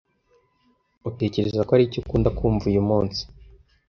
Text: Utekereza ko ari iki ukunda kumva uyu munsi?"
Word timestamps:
Utekereza 1.09 1.65
ko 1.67 1.71
ari 1.75 1.83
iki 1.87 1.97
ukunda 2.01 2.29
kumva 2.37 2.63
uyu 2.71 2.81
munsi?" 2.89 3.21